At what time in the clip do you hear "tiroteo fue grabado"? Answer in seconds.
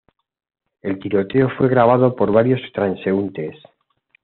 0.97-2.15